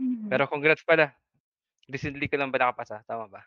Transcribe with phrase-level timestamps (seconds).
[0.00, 0.28] Mm.
[0.28, 1.14] Pero congrats pala.
[1.88, 3.42] Recently ka lang ba nakapasa, tama ba?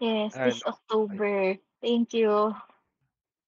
[0.00, 1.58] Yes, Ay this October.
[1.82, 2.54] Thank you.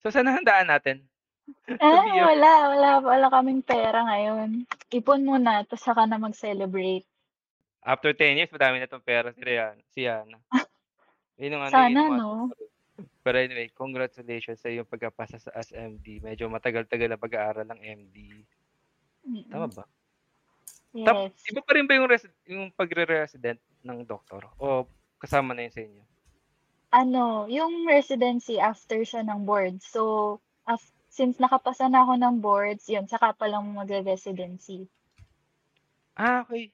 [0.02, 1.04] So, saan na handaan natin?
[1.90, 2.30] Sa Ah, BF.
[2.32, 4.66] wala, wala wala kaming pera ngayon.
[4.90, 7.06] Ipon muna tas saka na mag-celebrate.
[7.82, 10.36] After 10 years madami na 'tong pera si Rihanna si Yana.
[11.40, 12.30] Yun ang ano, yun Sana ang 'no?
[13.24, 16.20] pero anyway, congratulations sa iyong pagkapasa sa as MD.
[16.20, 18.16] Medyo matagal-tagal na pag-aaral ng MD.
[19.48, 19.74] Tama Mm.
[19.74, 19.84] ba?
[21.06, 21.32] Tap Yes.
[21.48, 24.84] iba pa rin ba yung resi yung pagre-resident ng doktor o
[25.16, 26.04] kasama na yun sa inyo?
[26.92, 29.78] Ano, yung residency after siya ng board.
[29.78, 34.90] So, af since nakapasa na ako ng boards, yun saka pa lang magre-residency.
[36.16, 36.72] Ah, okey.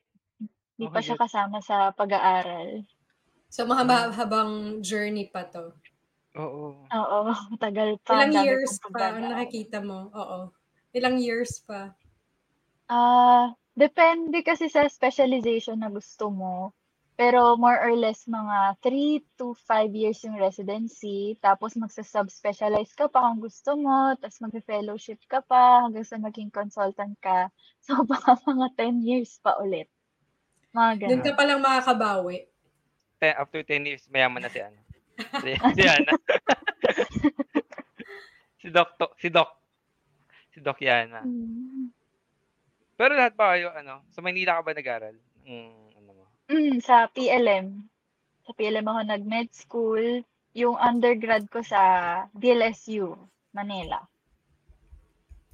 [0.80, 2.68] Di pa siya kasama sa pag-aaral.
[3.54, 5.72] So, mahaba-habang journey pa 'to.
[6.36, 6.90] Oo.
[6.94, 7.16] Oo,
[7.50, 8.14] matagal pa.
[8.14, 9.34] Ilang Ang dami years pang pa ang pagdadaanan.
[9.34, 10.14] nakikita mo?
[10.14, 10.54] Oo.
[10.94, 11.96] Ilang years pa?
[12.88, 16.72] Ah, depende kasi sa specialization na gusto mo.
[17.16, 23.24] Pero more or less mga 3 to 5 years yung residency, tapos magsu-subspecialize ka pa
[23.24, 27.48] kung gusto mo, tas magfe-fellowship ka pa hanggang sa maging consultant ka.
[27.86, 29.86] So, baka mga 10 years pa ulit.
[30.76, 31.38] Mga Dun ka gano'n.
[31.38, 32.36] palang makakabawi.
[33.16, 34.76] Te after 10 years mayaman na si ano,
[35.40, 36.12] si si Yana.
[38.60, 39.62] Si Dokto si Doc
[40.50, 41.22] si Doc Yana.
[41.22, 41.95] Hmm.
[42.96, 45.16] Pero lahat ba kayo ano, sa Maynila ka ba nag-aral?
[45.44, 46.24] Hmm, ano mo?
[46.48, 47.84] Hmm, sa PLM.
[48.48, 50.24] Sa PLM ako nag-med school.
[50.56, 53.12] Yung undergrad ko sa DLSU,
[53.52, 54.00] Manila.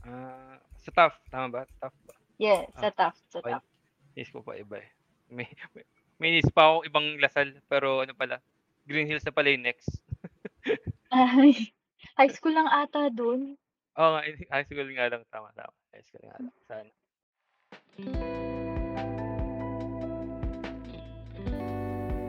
[0.07, 1.63] Ah, sa Taft, tama ba?
[1.83, 2.15] Taft ba?
[2.39, 3.59] Yes, Ah, sa Taft, sa okey.
[3.59, 3.67] Taft.
[4.15, 4.91] Iniisip ko pa iba, eh.
[5.33, 5.85] May may
[6.23, 8.39] may iniisip pa akong ibang Lasal, pero ano pala,
[8.87, 9.91] Green Hills na pala yung next.
[11.11, 11.75] Ay,
[12.15, 13.59] high school lang ata dun.
[13.99, 15.75] Oo nga, eh, high school nga lang, tama, tama.
[15.91, 16.91] High school nga lang, sana.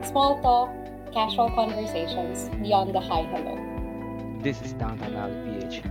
[0.04, 0.70] Small talk,
[1.12, 3.58] casual conversations beyond the hi hello.
[4.40, 5.82] This is Downtown Alley PH.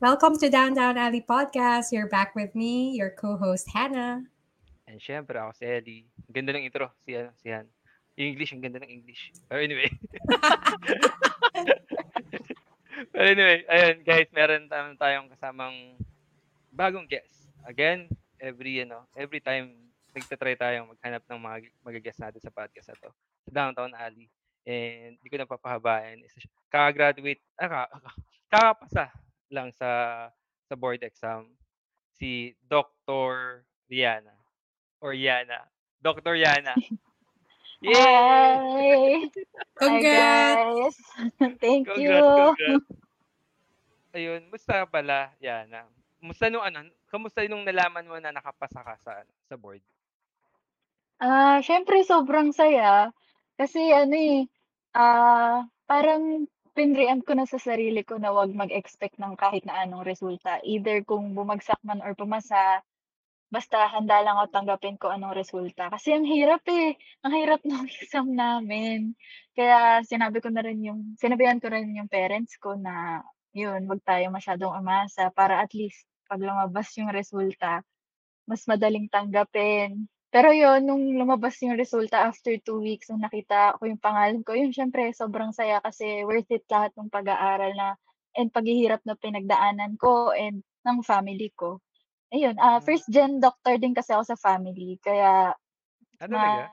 [0.00, 1.90] Welcome to Downtown Alley Podcast.
[1.90, 4.22] You're back with me, your co-host Hannah.
[4.86, 6.06] And siyempre ako si Ellie.
[6.30, 7.66] Ganda ng intro, si si Han.
[8.16, 9.32] Yung English, ang ganda ng English.
[9.50, 9.86] Pero anyway.
[13.14, 14.66] Pero anyway, ayun guys, meron
[14.98, 15.94] tayong kasamang
[16.74, 17.37] bagong guest.
[17.68, 18.08] Again,
[18.40, 23.10] every ano, every time nagta-try tayong maghanap ng mga maga-guest natin sa podcast na 'to,
[23.44, 24.32] sa Downtown Alley.
[24.64, 26.24] And di ko na papahabain,
[26.72, 27.80] kaka-graduate ah, ka
[28.50, 29.12] kakapasa
[29.52, 29.88] lang sa
[30.68, 31.52] sa board exam,
[32.16, 34.36] si Doctor Rihanna
[35.00, 35.68] or Yana.
[36.00, 36.76] Doctor Yana.
[37.84, 37.94] Yay!
[37.94, 39.28] Hi!
[39.78, 40.58] Hi, Congrats!
[40.58, 40.96] guys.
[41.62, 42.10] Thank you.
[42.10, 42.88] Congrats, congrats.
[44.12, 45.86] Ayun, musta pala, Yana?
[46.18, 46.82] Musta nung ano,
[47.12, 49.12] kamusta nung nalaman mo na nakapasa ka sa
[49.48, 49.82] sa board?
[51.20, 53.10] Ah, siyempre sobrang saya.
[53.58, 54.46] Kasi ano, eh,
[54.94, 56.46] ah, parang
[56.78, 60.62] pinrian ko na sa sarili ko na 'wag mag-expect ng kahit na anong resulta.
[60.62, 62.82] Either kung bumagsak man or pumasa,
[63.50, 65.90] basta handa lang ako tanggapin kung anong resulta.
[65.94, 69.14] Kasi ang hirap, eh, ang hirap nung exam namin.
[69.56, 73.22] Kaya sinabi ko na rin yung sinabihan ko rin yung parents ko na
[73.56, 77.82] yun, 'wag tayo masyadong umasa para at least 'pag lumabas yung resulta,
[78.48, 80.08] mas madaling tanggapin.
[80.34, 84.52] Pero yun, nung lumabas yung resulta after 2 weeks nung nakita ko yung pangalan ko,
[84.56, 87.96] yun siyempre sobrang saya kasi worth it lahat nung pag-aaral na
[88.36, 91.80] and paghihirap na pinagdaanan ko and ng family ko.
[92.34, 92.88] Ayun, Hmm.
[92.88, 95.54] first gen doctor din kasi ako sa family kaya
[96.20, 96.70] Ah, ma talaga?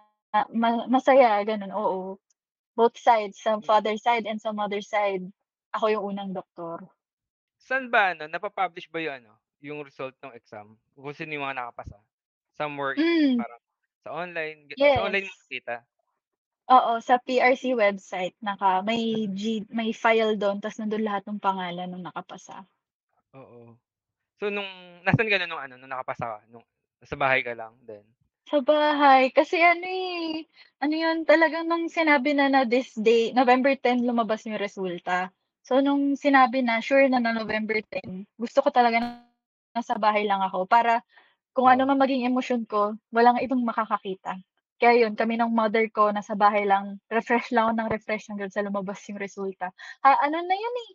[0.53, 2.19] ma masaya gano'n, oo.
[2.77, 3.69] Both sides, sa Hmm.
[3.69, 5.25] father side and sa mother side,
[5.75, 6.89] ako yung unang doktor.
[7.59, 9.31] Saan ba ano, napa-publish ba yung ano,
[9.65, 10.77] yung result ng exam?
[10.93, 11.97] Kung sino yung mga nakapasa?
[12.55, 13.39] Somewhere Hmm.
[13.39, 13.61] parang
[14.05, 15.39] sa online, ga sa online Yes.
[15.49, 15.75] nakita?
[16.73, 21.85] Oo, sa PRC website naka may G may file dun ta's nandun lahat ng pangalan
[21.93, 22.65] nung nakapasa.
[23.33, 23.73] Oo.
[24.39, 24.67] So nung
[25.05, 26.39] nasaan ka na nung ano, nung nakapasa ka?
[26.51, 26.65] Nung
[27.01, 28.05] nasa bahay ka lang din?
[28.45, 29.33] Sa bahay.
[29.33, 30.45] Kasi ano, eh,
[30.77, 35.33] ano yun talagang nung sinabi na na this day, November 10 lumabas yung resulta.
[35.65, 39.09] So nung sinabi na sure na na November 10, gusto ko talaga na
[39.75, 41.03] nasa bahay lang ako para
[41.55, 41.89] kung ano Oo.
[41.89, 44.39] man maging emosyon ko, walang ibang makakakita.
[44.81, 48.51] Kaya yun, kami ng mother ko nasa bahay lang, refresh lang ako ng refresh hanggang
[48.53, 49.73] sa lumabas yung resulta.
[50.05, 50.89] Ah, ano na yun, eh,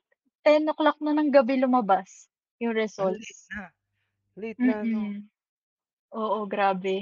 [0.47, 2.31] 10:00 na ng gabi lumabas
[2.63, 3.51] yung Ah, late results.
[3.51, 3.63] na.
[4.37, 5.03] Late na 'no?
[5.03, 5.27] Mm.
[6.15, 6.97] Oo, grabe.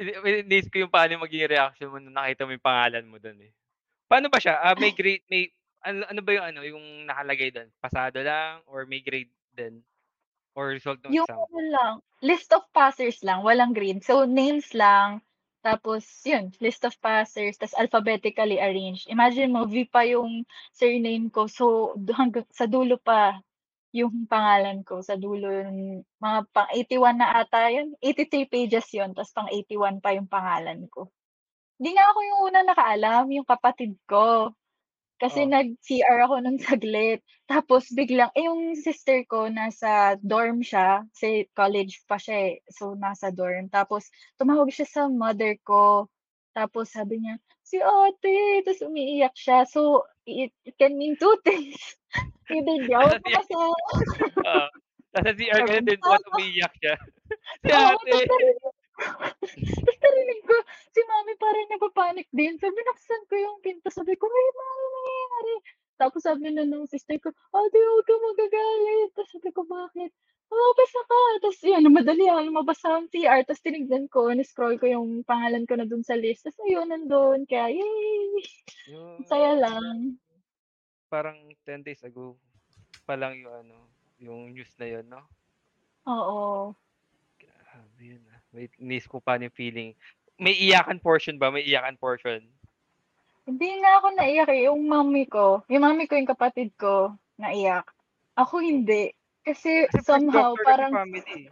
[0.00, 0.10] Ini
[0.48, 3.36] iniisip ko yung paano yung magiging reaction mo nung nakita mo yung pangalan mo dun,
[3.44, 3.52] eh.
[4.08, 5.50] Paano ba siya, ah, may grade may
[5.84, 9.84] ano ano ba yung ano, yung nakalagay dun, pasado lang or may grade din?
[10.56, 11.38] Or result ng Yung exam?
[11.48, 14.02] ano lang, list of passers lang, walang grade.
[14.04, 15.22] So, names lang,
[15.62, 19.06] tapos yun, list of passers, tas alphabetically arranged.
[19.10, 20.42] Imagine mo, V pa yung
[20.74, 23.38] surname ko, so hanggang sa dulo pa
[23.94, 29.12] yung pangalan ko, sa dulo yung mga pang 81 na ata yun, 83 pages yun,
[29.14, 31.12] tas pang 81 pa yung pangalan ko.
[31.78, 34.50] Hindi nga ako yung unang nakaalam, yung kapatid ko.
[35.22, 35.50] Kasi Oh.
[35.54, 42.02] nag-CR ako nun saglit, tapos biglang eh, yung sister ko nasa dorm siya, kasi college
[42.10, 43.70] pa siya, eh, so nasa dorm.
[43.70, 46.10] Tapos tumawag siya sa mother ko,
[46.58, 49.62] tapos sabi niya, "Si ate," tas umiiyak siya.
[49.70, 51.78] So, it it can mean two things,
[52.50, 53.54] either ako Nasa CR pasa
[54.42, 54.66] Oo.
[55.14, 56.94] Nasa CR ka na din tapos umiiyak siya.
[57.62, 58.18] Si Oo, ate.
[59.86, 60.56] tas narinig ko
[60.94, 62.54] si mommy parang nagpa-panic din.
[62.60, 64.68] So, binuksan ko yung pinto, sabi ko, "Uy, ma,
[65.42, 70.10] nangyayari?" Tapos sabi na nung sister ko, "Ate, huwag kang magagalit." Tas sabi ko, "Bakit?"
[70.50, 74.86] "Oh, basa ka." Tas yun, madali ako lumabas ng CR, tas tinignan ko, ni-scroll ko
[74.90, 77.46] yung pangalan ko na dun sa list, tas ayun, nandun.
[77.46, 78.42] Kaya, yay!
[78.90, 80.18] Yung saya lang.
[81.12, 81.36] parang
[81.68, 82.40] 10 days ago
[83.04, 83.76] pa lang yung ano,
[84.16, 85.20] yung news na yun, no?
[86.08, 86.72] Oo.
[87.36, 88.40] Grabe yun, ah.
[88.56, 89.92] Wait, inis ko pa yung feeling.
[90.40, 91.52] May iyakan portion ba?
[91.52, 92.40] May iyakan portion?
[93.46, 97.90] Hindi nga ako naiyak, eh, yung mommy ko, yung mommy ko, yung kapatid ko, naiyak.
[98.38, 99.10] Ako hindi.
[99.42, 101.50] Kasi Kasi somehow sa parang family.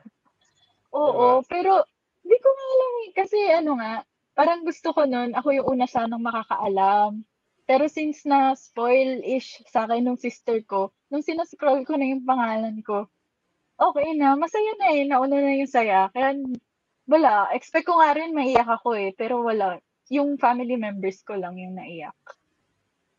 [0.94, 1.86] Oo, pero
[2.22, 3.92] di ko nga alam, eh, kasi ano nga,
[4.34, 7.22] parang gusto ko nun, ako yung una sanang makakaalam.
[7.66, 13.06] Pero since na-spoil-ish sa'kin nung sister ko, nung sina-scroll ko na yung pangalan ko,
[13.80, 16.10] okey na, masaya na, eh, nauna na yung saya.
[16.14, 16.36] Kaya
[17.10, 19.78] wala, expect ko nga rin maiyak ako, eh, pero wala.
[20.10, 22.18] Yung family members ko lang yung naiyak.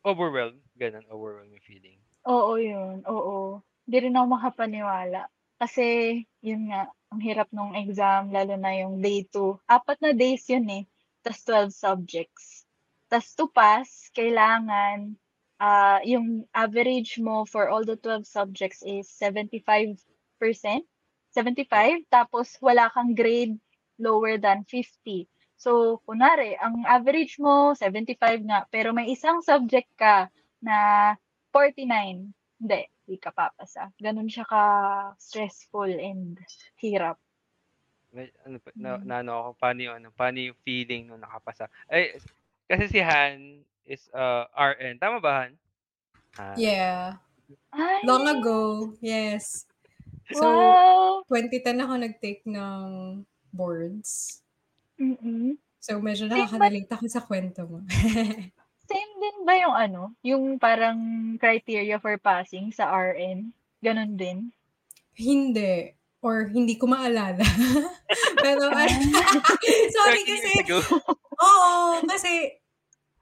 [0.04, 0.60] Overwhelmed.
[0.76, 1.98] Ganun, overwhelming feeling.
[2.28, 3.64] Oo, yun, oo.
[3.88, 5.32] Di rin ako makapaniwala.
[5.56, 9.62] Kasi yun nga, ang hirap nung exam lalo na yung day 2.
[9.72, 10.84] Apat na days yun, eh,
[11.24, 12.68] tas 12 subjects.
[13.08, 15.16] Tas to pass, kailangan,
[15.64, 19.96] ah, yung average mo for all the 12 subjects is 75%,
[21.32, 23.56] 75, tapos wala kang grade
[23.96, 25.31] lower than 50.
[25.62, 28.18] So, kunwari ang average mo 75
[28.50, 30.26] nga, pero may isang subject ka
[30.58, 31.14] na
[31.54, 33.94] 49, hindi, di ka papasa.
[34.02, 36.42] Gano'n siya ka-stressful and
[36.82, 37.22] hirap.
[38.10, 39.06] May ano pa na Hmm.
[39.06, 41.70] naano ako, paano yung ano, paano yung feeling nung nakapasa?
[41.86, 42.18] Ay,
[42.66, 44.98] kasi si Han is, uh, RN.
[44.98, 45.54] Tama ba, Han?
[46.42, 46.58] Han?
[46.58, 47.22] Yeah.
[47.70, 48.02] Ay!
[48.04, 49.70] Long ago, yes.
[50.34, 51.22] So, Wow!
[51.30, 52.82] 2010 ako nag-take ng
[53.54, 54.41] boards.
[55.02, 55.58] Mm.
[55.82, 57.82] So, medyo Same ba nakaka-relate ako sa kwento mo.
[58.92, 61.00] same din ba yung ano, yung parang
[61.42, 63.50] criteria for passing sa RN?
[63.82, 64.54] Gano'n din?
[65.18, 65.98] Hindi.
[66.22, 67.42] Or hindi ko maalala.
[68.46, 68.86] Pero, Ah.
[69.98, 70.80] sorry 30 kasi, years ago.
[71.42, 72.61] oo, kasi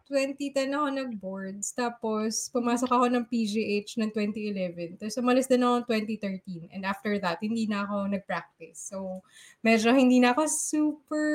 [0.10, 1.70] 2010 ako nag-boards.
[1.72, 4.98] Tapos, pumasok ako ng PGH ng 2011.
[4.98, 6.74] Tapos, umalis din ako ng 2013.
[6.74, 8.90] And after that, hindi na ako nag-practice.
[8.90, 9.22] So,
[9.62, 11.28] medyo hindi na ako super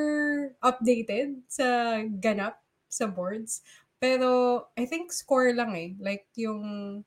[0.59, 2.59] updated sa ganap
[2.91, 3.63] sa boards.
[4.03, 5.95] Pero, I think score lang eh.
[6.03, 7.01] Like, yung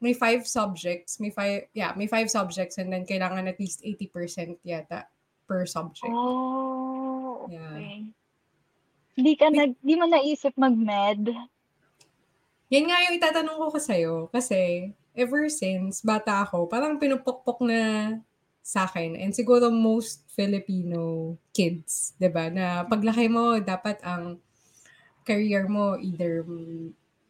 [0.00, 4.60] may five subjects, may five, yeah, may five subjects and then kailangan at least 80%
[4.64, 5.08] yata
[5.46, 6.12] per subject.
[6.12, 8.10] Oh, Yeah.
[9.16, 11.20] Hindi ka nag di mo naisip mag-med?
[12.70, 14.14] Yan nga yung itatanong ko sa'yo.
[14.34, 17.80] Kasi, ever since bata ako, parang pinupukpok na
[18.66, 24.42] sa'kin and siguro most Filipino kids, 'di ba, na paglaki mo dapat ang
[25.28, 26.42] career mo either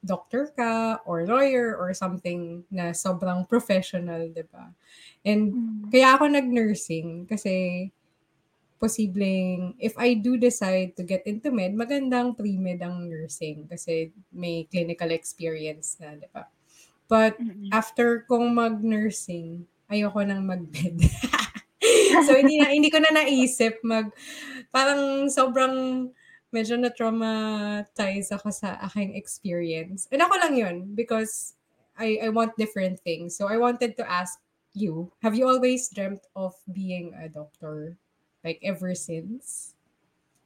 [0.05, 4.73] doctor ka or lawyer or something na sobrang professional, 'di ba?
[5.27, 5.91] And Hmm.
[5.93, 7.89] kaya ako nag-nursing kasi
[8.77, 14.69] posibleng if I do decide to get into med, magandang pre-med ang nursing kasi may
[14.69, 16.47] clinical experience na, 'di ba?
[17.07, 17.71] But Mm.
[17.71, 20.99] after kong mag-nursing, ayoko nang mag-med.
[22.27, 24.11] so hindi na hindi ko na naisip mag
[24.75, 26.09] parang sobrang
[26.51, 30.09] medyo na-traumatize ako sa aking experience.
[30.11, 31.55] And ako lang 'yun because
[31.97, 33.37] I I want different things.
[33.39, 34.37] So I wanted to ask
[34.77, 37.97] you, have you always dreamt of being a doctor?
[38.47, 39.75] Like ever since?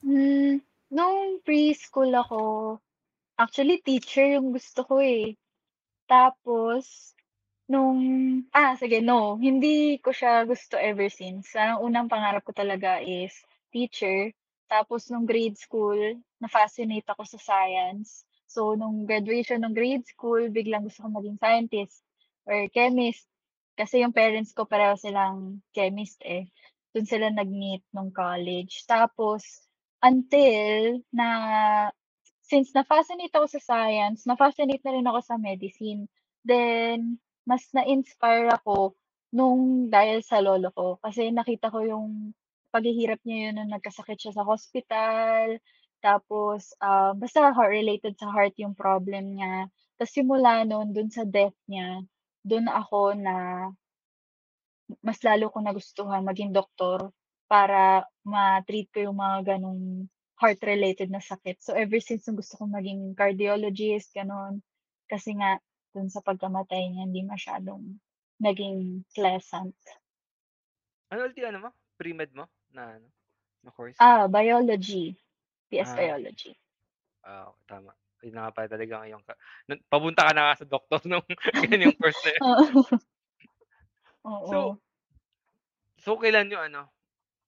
[0.01, 2.81] Hmm, nung preschool ako,
[3.37, 5.37] actually teacher yung gusto ko, eh.
[6.09, 7.13] Tapos
[7.69, 8.01] nung
[8.57, 11.53] ah, sige no, hindi ko siya gusto ever since.
[11.53, 13.37] Ang unang pangarap ko talaga is
[13.69, 14.33] teacher.
[14.65, 18.25] Tapos nung grade school, na-fascinate ako sa science.
[18.49, 22.01] So nung graduation ng grade school, biglang gusto ko maging scientist
[22.49, 23.29] or chemist.
[23.77, 26.49] Kasi yung parents ko pareho silang chemist eh.
[26.95, 28.83] Dun sila nag-meet nung college.
[28.91, 29.43] Tapos
[30.03, 31.29] until na
[32.43, 36.11] since na-fascinate ako sa science, na-fascinate na rin ako sa medicine.
[36.43, 38.95] Then mas na-inspire ako
[39.35, 40.99] nung dahil sa lolo ko.
[41.03, 42.35] Kasi nakita ko yung
[42.75, 45.59] paghihirap niya yun nung nagkasakit siya sa hospital.
[46.01, 49.69] Tapos, ah, basta heart related sa heart yung problem niya.
[50.01, 52.01] Tas simula nun dun sa death niya,
[52.43, 53.69] dun ako na
[55.03, 57.15] mas lalo kong nagustuhan maging doktor
[57.51, 60.07] para ma-treat ko yung mga ganong
[60.41, 61.61] heart-related na sakit.
[61.61, 64.63] So ever since nung gusto kong maging cardiologist, gano'n.
[65.11, 67.99] Kasi nga dun sa pagkamatay niya hindi masyadong
[68.41, 69.77] naging pleasant.
[71.11, 71.71] Ano ulit ano mo?
[71.99, 73.07] Pre-med mo na ano,
[73.67, 73.99] na course?
[73.99, 75.19] Ah, biology.
[75.69, 75.99] PS Ah.
[75.99, 76.53] biology.
[77.27, 77.93] Ah, tama.
[78.23, 79.33] Yun na nga pala talaga yung ka
[79.65, 81.25] nun papunta ka na nga sa doktor nung
[81.65, 82.43] ganyan yung course na yun.
[84.25, 84.47] Oo.
[84.51, 84.81] So
[86.01, 86.83] so kailan yung ano,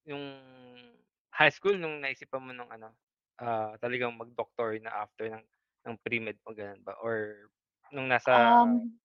[0.08, 0.24] yung
[1.32, 2.92] high school nung naisipan mo nung ano,
[3.40, 5.44] ah, talagang mag-doktor na after ng
[5.82, 6.94] ng pre-med mo, gano'n ba?
[7.02, 7.48] Or
[7.90, 8.98] nung nasa Um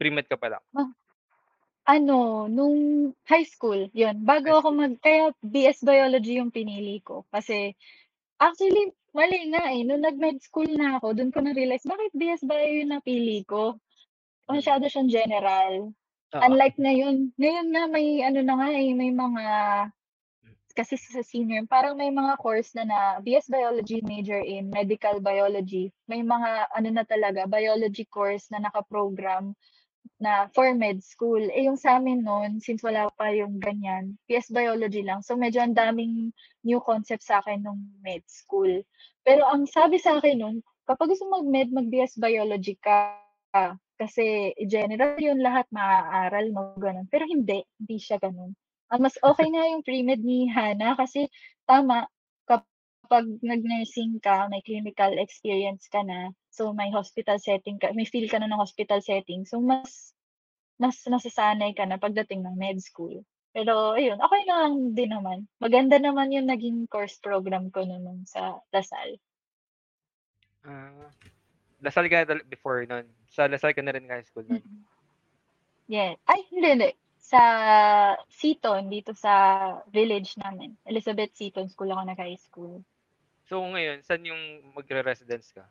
[0.00, 0.64] pre-med ka pa lang?
[0.72, 0.88] Ma
[1.88, 4.22] ano, nung high school, yun.
[4.24, 4.78] Bago High ako school.
[4.78, 7.26] mag kaya BS Biology yung pinili ko.
[7.34, 7.74] Kasi
[8.40, 12.64] actually mali nga, eh, nung nag-med school na ako dun ko na-realize bakit BS Bio
[12.64, 13.76] yung napili ko.
[14.50, 14.54] Mm.
[14.58, 15.92] Masyado siyang general.
[16.32, 16.40] Oo.
[16.40, 19.44] Unlike ngayon, ngayon na may ano na nga, eh, may mga
[20.72, 25.92] kasi sa senior parang may mga course na na BS Biology major in medical biology.
[26.08, 29.52] May mga ano na talaga, biology course na naka-program
[30.16, 31.42] na for med school.
[31.52, 35.20] Eh, yung sa'min nun since wala pa yung ganyan, PS Biology lang.
[35.20, 36.32] So medyo ang daming
[36.64, 38.80] new concept sa'kin nung med school.
[39.26, 40.56] Pero ang sabi sa'kin nun,
[40.88, 43.20] kapag gusto mag-med, mag-BS Biology ka.
[44.00, 47.06] Kasi general yun lahat maaaral mo, gano'n.
[47.12, 48.52] Pero hindi, hindi siya gano'n.
[48.92, 51.28] Ang mas okey nga yung pre-med ni Hana kasi
[51.64, 52.04] tama,
[52.44, 58.28] kapag nag-nursing ka, may clinical experience ka na, so may hospital setting ka may feel
[58.28, 59.44] ka na ng hospital setting.
[59.48, 60.12] So mas
[60.80, 63.22] mas nasasanay ka na pagdating ng med school.
[63.56, 65.44] Pero ayun, okey lang din naman.
[65.60, 69.20] Maganda naman yung naging course program ko nung sa Lasal.
[70.64, 71.10] Ah,
[71.82, 73.06] Lasal ka before nun?
[73.32, 74.60] Sa Lasal ka na rin high school nun?
[75.88, 76.20] Yeah.
[76.28, 76.90] Ay hindi, hindi.
[77.22, 77.40] Sa
[78.28, 79.32] Seaton, dito sa
[79.88, 80.76] village namin.
[80.84, 82.84] Elizabeth Seaton School ako nag-high school.
[83.48, 85.64] So ngayon, saan yung magre-residence ka?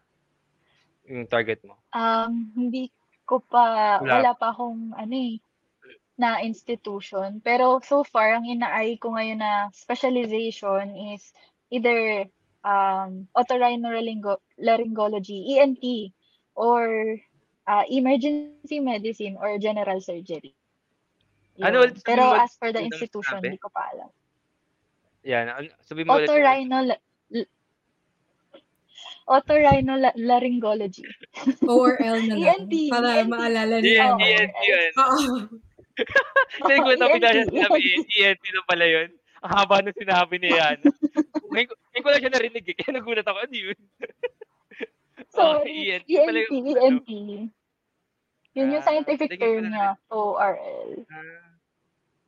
[1.06, 1.78] Yung target mo?
[1.94, 2.90] Um, hindi
[3.26, 4.10] ko pa Wala.
[4.20, 5.38] wala pa akong ano, eh,
[6.18, 7.42] na institution.
[7.42, 11.34] Pero so far ang ina-eye ko ngayon na specialization is
[11.74, 12.30] either,
[12.62, 16.14] um, otorhinolaryngol laryngology, ENT
[16.54, 17.18] or,
[17.68, 20.54] ah, emergency medicine or general surgery.
[21.62, 21.84] Ano Yun.
[21.86, 24.10] ulit sabihin Pero mo as for the institution, hindi ko pa alam.
[25.22, 26.26] Yan, ano sabihin mo l
[29.32, 31.06] otorhinolaryngology.
[31.72, 32.68] ORL na lang.
[32.68, 33.30] ENT, Para ENT.
[33.32, 34.04] maalala EN nila.
[34.12, 34.92] Oo, ENT yun.
[35.00, 35.20] Oo.
[36.58, 38.12] Hindi ko na ENT, sinabi, ENT.
[38.12, 39.10] ENT na pala yun.
[39.42, 40.84] Ang haba nung sinabi ni Yana.
[41.52, 43.80] Ngayon ko ngayon ko lang siya narinig, eh, kaya nagulat ako, ano yun?
[45.36, 47.00] Sorry, ENT pala ENT, ano.
[47.00, 47.10] ENT.
[48.52, 51.08] Yun yung Ah, scientific term niya, ORL.
[51.08, 51.52] Ah,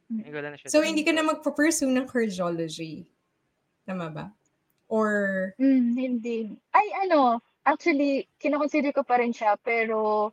[0.09, 3.03] na siya So, hindi ka na magpo-pursue ng cardiology.
[3.83, 4.25] Tama ba?
[4.87, 6.53] Or, Hmm, hindi.
[6.71, 10.31] Ay ano, actually kino-consider ko pa rin siya pero,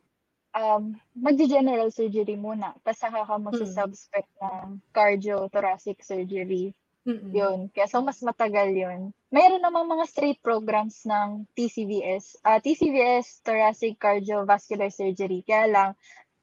[0.54, 3.44] um, magge-general surgery muna tas saka ka Mm.
[3.50, 6.74] magsu-subspec ng cardio-thoracic surgery.
[7.06, 7.32] mm.
[7.32, 9.10] Yun, kaya so mas matagal yun.
[9.30, 15.90] Meron namang mga straight programs ng TCVS, ah, TCVS Thoracic Cardiovascular Surgery kaya lang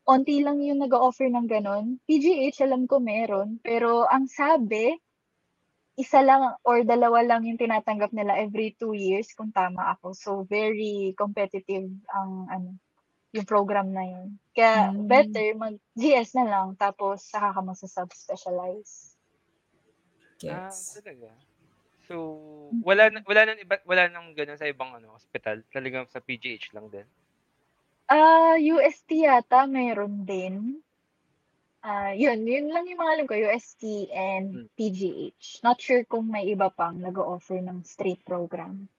[0.07, 1.99] onti lang yung nag-o-offer ng gano'n.
[2.07, 4.95] PGH alam ko meron, pero ang sabi,
[5.99, 10.15] isa lang or dalawa lang yung tinatanggap nila every 2 years kung tama ako.
[10.15, 12.69] So very competitive ang ano,
[13.35, 14.39] yung program na yun.
[14.55, 15.07] Kaya Hmm.
[15.09, 19.17] better mag-GS na lang tapos saka ka magsa-subspecialize.
[20.47, 21.01] Ah, Gets.
[21.03, 21.46] talaga.
[22.07, 22.15] So,
[22.87, 26.87] wala wala nang iba wala nang gano'n sa ibang ano, ospital, talagang sa PGH lang
[26.93, 27.07] din?
[28.09, 30.55] Ah, UST yata meron din.
[31.83, 34.67] Ah, yun, yun lang yung mga alam ko, UST and Hmm.
[34.77, 35.61] PGH.
[35.65, 38.89] Not sure kung may iba pang nag-o-offer ng straight program.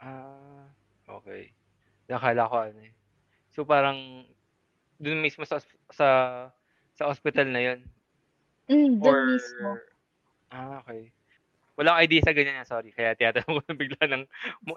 [0.00, 0.68] Ah,
[1.08, 1.56] okey.
[2.10, 2.94] Akala ko ano, eh,
[3.54, 4.26] so parang
[5.00, 5.60] dun mismo sa
[5.92, 6.08] sa
[6.96, 7.80] sa ospital na yun?
[8.68, 9.82] Hmm, Or dun mismo.
[10.50, 11.12] ah, okey.
[11.76, 14.24] Wala akong idea sa ganyan, sorry kaya tinatanong ko bigla ng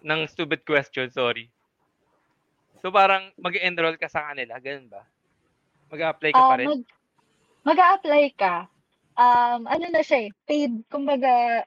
[0.04, 1.48] ng stupid question, sorry.
[2.84, 5.04] So parang mag-e-enroll ka sa kanila, gano'n ba?
[5.92, 6.68] Mag-a-apply ka Ah, pa rin?
[6.68, 6.82] mag
[7.68, 8.56] mag-a-apply ka.
[9.20, 11.64] Um, ano na siya eh, paid, kumbaga,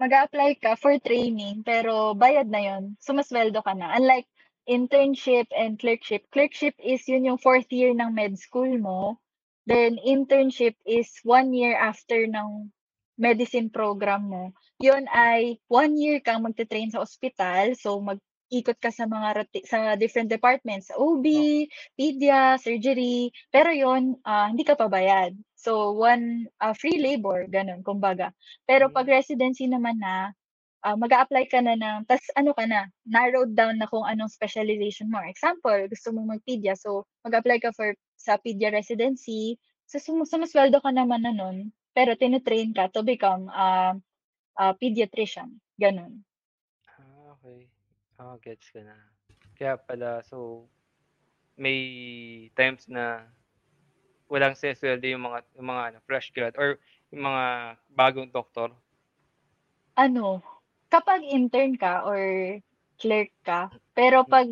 [0.00, 2.96] mag-a-apply ka for training, pero bayad na yun.
[3.00, 3.96] Sumasweldo ka na.
[3.96, 4.28] Unlike
[4.68, 6.26] internship and clerkship.
[6.34, 9.20] Clerkship is yun yung fourth year ng med school mo.
[9.66, 12.70] Then internship is one year after ng
[13.16, 14.44] medicine program mo.
[14.80, 17.72] Yun ay one year kang magte-train sa ospital.
[17.76, 21.26] So mag-ikot ka sa mga sa different departments, OB,
[21.96, 23.32] pedia, surgery.
[23.50, 25.32] Pero yun, ah, hindi ka pabayad.
[25.56, 28.30] So one ah, free labor, ganun, kumbaga.
[28.68, 30.30] Pero pag residency naman na,
[30.84, 35.10] ah, mag-a-apply ka na ng, tas ano ka na, narrowed down na kung anong specialization
[35.10, 35.18] mo.
[35.24, 39.56] Example, gusto mong mag-pedia, so mag-apply ka for sa pedia residency,
[39.86, 43.96] so sum sumasweldo ka naman na nun, pero tine-train ka to become ah,
[44.60, 46.20] ah, pediatrician, ganun.
[46.92, 47.64] Ah, okay.
[48.20, 48.96] Ah, gets ko na.
[49.56, 50.68] Kaya pala, so,
[51.56, 51.80] may
[52.52, 53.24] times na
[54.28, 56.76] walang sesweldo yung mga, yung mga ano, fresh grad or
[57.08, 57.44] yung mga
[57.96, 58.76] bagong doktor.
[59.96, 60.44] Ano,
[60.92, 62.20] kapag intern ka or
[63.00, 64.44] clerk ka, pero pag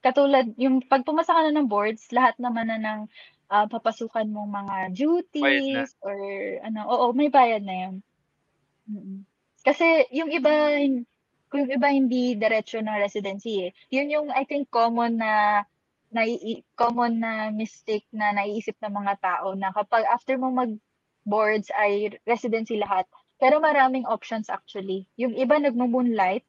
[0.00, 3.00] katulad yung pag pumasa ka na ng boards, lahat naman na ng
[3.50, 6.16] ah, papasukan mong mga duties or
[6.62, 7.94] ano, oo, may bayad na yun.
[8.90, 9.18] Mm.
[9.66, 11.06] Kasi yung iba, hin-
[11.50, 13.72] kung yung iba hindi diretso na residency eh.
[13.94, 15.62] Yun yung I think common na
[16.10, 20.74] nai common na mistake na naiisip ng mga tao na kapag after mo mag
[21.26, 23.06] boards ay residency lahat.
[23.36, 25.10] Pero maraming options actually.
[25.18, 26.46] Yung iba nagmo-moonlight,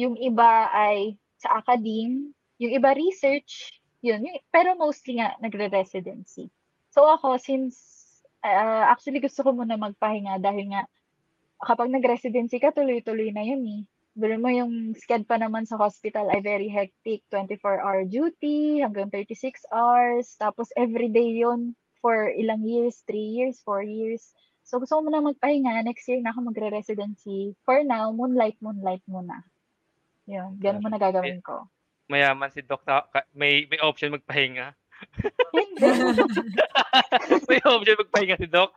[0.00, 4.20] yung iba ay sa academe, yung iba research, yun.
[4.26, 6.50] Yung, pero mostly nga nagre-residency.
[6.90, 7.78] So ako, since
[8.44, 10.82] uh, actually gusto ko muna magpahinga dahil nga
[11.62, 13.82] kapag nag-residency ka, tuloy-tuloy na yun eh.
[14.12, 17.24] Pero mo yung sked pa naman sa hospital ay very hectic.
[17.32, 20.36] 24-hour duty hanggang 36 hours.
[20.36, 21.72] Tapos everyday yun
[22.04, 24.36] for ilang years, 3 years, 4 years.
[24.68, 25.80] So gusto ko muna magpahinga.
[25.86, 27.56] Next year na ako magre-residency.
[27.64, 29.46] For now, moonlight, moonlight muna.
[30.28, 31.66] Yun, ganun muna gagawin ko.
[32.10, 34.74] Mayaman si Doc na may may option magpahinga.
[37.50, 38.70] May option magpahinga si Doc.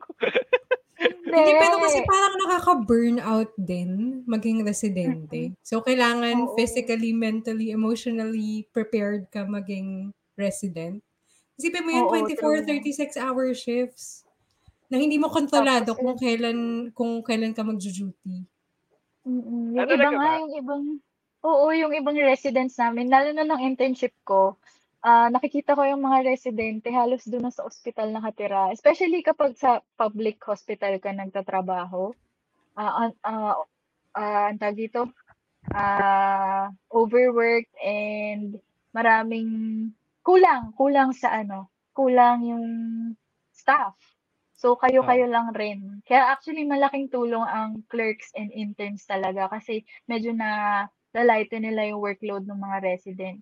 [0.97, 5.53] Hindi, pero kasi parang nakaka-burnout din maging residente.
[5.61, 6.55] So, kailangan Oo.
[6.55, 10.09] physically, mentally, emotionally prepared ka maging
[10.39, 11.03] resident.
[11.59, 12.81] Isipin mo yung Oo, 24, true.
[12.81, 14.23] 36 hour shifts
[14.89, 16.57] na hindi mo kontrolado Tapos, kung kailan
[16.95, 18.47] kung kailan ka mag-duty.
[19.25, 20.39] Mm, Ah, yung iba talaga nga, ba?
[20.41, 20.83] yung ibang
[21.45, 24.57] oo, yung ibang residents namin, lalo na ng internship ko,
[25.05, 28.73] ah, nakikita ko yung mga residente halos doon na sa ospital nakatira.
[28.73, 32.09] Especially kapag sa public hospital ka nagtatrabaho.
[32.75, 33.55] Ah, an ah,
[34.17, 35.01] ah, ang tawag dito,
[35.73, 38.57] ah, overworked and
[38.95, 39.49] maraming
[40.25, 42.67] kulang, kulang sa ano, kulang yung
[43.53, 43.93] staff.
[44.55, 46.01] So kayo-kayo lang rin.
[46.07, 50.83] Kaya actually malaking tulong ang clerks and interns talaga kasi medyo na
[51.15, 53.39] lalighten nila yung workload ng mga resident.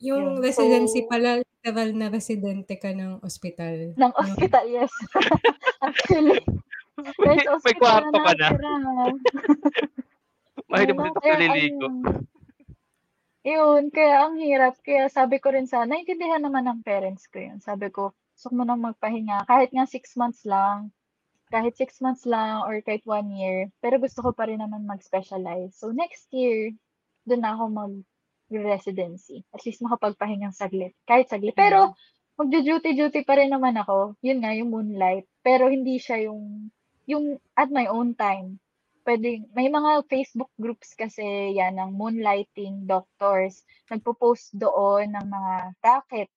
[0.00, 0.44] Yung Yun.
[0.44, 3.92] residency So, pala, literal na residente ka ng ospital.
[3.96, 4.92] ng ospital, yes.
[5.88, 6.40] actually,
[6.96, 8.48] may, there's may kwarto ka na.
[10.72, 11.88] Makita mo kaya naliligo.
[13.46, 14.74] Yun, kaya ang hirap.
[14.82, 17.62] Kaya sabi ko rin sana, naiintindihan naman ng parents ko yun.
[17.62, 19.46] Sabi ko, gusto ko munang magpahinga.
[19.46, 20.90] Kahit nga six months lang,
[21.54, 25.78] kahit six months lang or kahit one year, pero gusto ko pa rin naman mag-specialize.
[25.78, 26.74] So next year,
[27.26, 29.42] doon na ako mag-residency.
[29.50, 30.94] At least makapagpahingang saglit.
[31.04, 31.58] Kahit saglit.
[31.58, 31.92] Pero
[32.38, 34.14] magjo-duty-duty pa rin naman ako.
[34.22, 35.26] Yun nga, yung moonlight.
[35.42, 36.70] Pero hindi siya yung,
[37.10, 38.62] yung at my own time.
[39.06, 43.62] Pwede, may mga Facebook groups kasi yan ng moonlighting doctors.
[43.86, 46.30] Nagpo-post doon ng mga racket.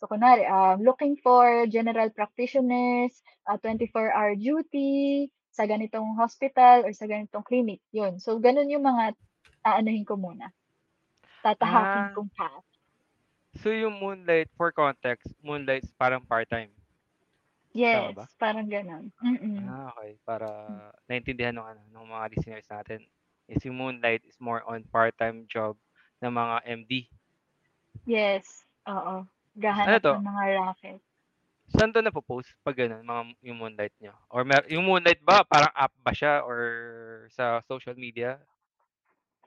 [0.00, 3.12] So, kunwari, um, looking for general practitioners,
[3.48, 7.78] uh, 24-hour duty, sa ganitong hospital or sa ganitong clinic.
[7.94, 8.18] Yun.
[8.18, 9.14] So, ganun yung mga
[9.64, 10.52] aanuhin ko muna.
[11.40, 12.12] Tatahakin Ah.
[12.14, 12.66] kong path.
[13.58, 16.70] So yung Moonlight, for context, Moonlight is parang part-time.
[17.74, 19.10] Yes, parang ganun.
[19.18, 19.66] Mm-mm.
[19.66, 20.14] Ah, okay.
[20.22, 20.46] Para
[21.04, 23.00] naintindihan ng, ano, ng mga listeners natin.
[23.46, 25.74] Is yung Moonlight is more on part-time job
[26.22, 26.92] ng mga MD.
[28.06, 29.26] Yes, oo.
[29.54, 30.12] Gahanap Ano to?
[30.18, 31.00] ng mga racket.
[31.66, 34.14] Saan to napopost pag ganun, mga yung Moonlight nyo?
[34.30, 36.58] Or mer- yung Moonlight ba, parang app ba siya or
[37.30, 38.38] sa social media?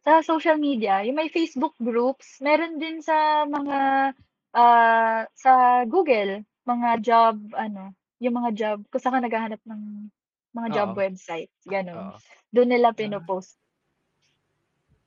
[0.08, 4.16] Sa social media, yung may Facebook groups, meron din sa mga
[4.56, 7.92] ah, sa Google, mga job, ano,
[8.24, 10.08] yung mga job, kung saan ka naghahanap ng
[10.56, 10.96] mga job Oo.
[10.96, 12.16] websites, ganun.
[12.16, 12.20] Oo.
[12.56, 13.20] Doon nila Ah.
[13.20, 13.52] pinopost.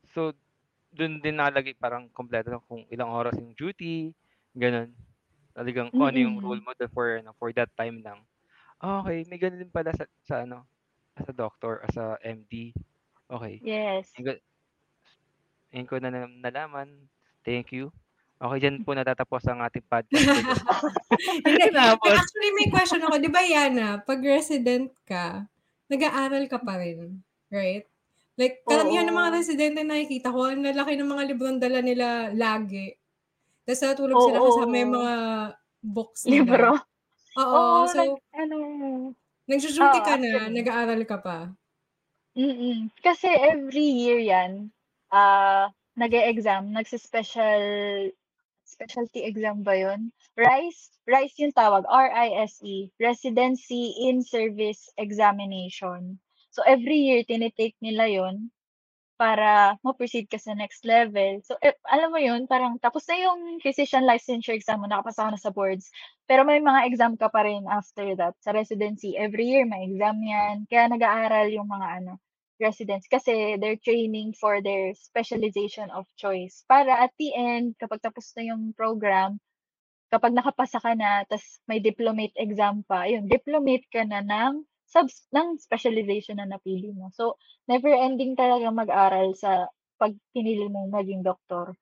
[0.09, 0.33] So,
[0.95, 4.13] dun din nakalagay parang kompleto na kung ilang oras yung duty,
[4.57, 4.97] ganun.
[5.57, 6.43] Talagang kung ano yung Mm-mm.
[6.43, 8.25] role mo doon for, ano, for that time lang.
[8.83, 10.69] Okey, may gano'n din pala sa sa ano,
[11.19, 12.75] as a doctor, as a MD.
[13.33, 13.61] Okey.
[13.61, 14.13] Yes.
[14.23, 14.37] Ga
[15.73, 17.09] ngayon ko na na nalaman.
[17.47, 17.91] Thank you.
[18.43, 20.33] Okey, diyan po natatapos ang ating podcast.
[21.47, 23.19] Hindi, Tapos actually may question ako.
[23.21, 25.47] 'Di ba, Yana, 'pag resident ka,
[25.91, 27.87] nag-aaral ka pa rin, right?
[28.41, 29.37] Like, karamihan ng mga Oo.
[29.37, 32.97] residente nakikita ko, ang lalaki ng mga librong dala nila lagi.
[33.69, 35.01] Tas natutulog sila kasama yung Oo.
[35.01, 35.15] mga
[35.85, 36.57] books nila.
[36.57, 36.77] Libro.
[37.39, 38.59] Oo, Oo, so nag-ano
[39.51, 40.53] nagdu-duty oo, ka na, actually.
[40.53, 41.53] nag-aaral ka pa?
[42.39, 42.95] Mm.
[43.03, 44.71] Kasi every year 'yan,
[45.13, 47.63] ah, nag-e-exam, nagse-special
[48.65, 50.15] specialty exam ba 'yun?
[50.39, 56.19] RISE, RISE yung tawag, R-I-S-E, Residency in Service Examination.
[56.55, 58.51] So, every year tini-take nila 'yun
[59.21, 61.45] para ma-proceed ka sa next level.
[61.45, 65.31] So, eh, alam mo 'yun, parang tapos na yung physician licensure exam mo, nakapasa ka
[65.37, 65.93] na sa boards,
[66.25, 69.15] pero may mga exam ka pa rin after that sa residency.
[69.21, 72.13] Every year may exam 'yan, kaya nag-aaral yung mga ano,
[72.61, 76.63] residents kasi they're training for their specialization of choice.
[76.69, 79.41] Para at the end, kapag tapos na yung program,
[80.13, 85.27] kapag nakapasa ka na ta's may diplomate exam pa, ayun, diplomate ka na ng subs
[85.31, 87.11] ng specialization na napili mo.
[87.15, 87.39] So,
[87.71, 91.75] never ending talagang mag-aral sa 'pag pinili mong maging doktor.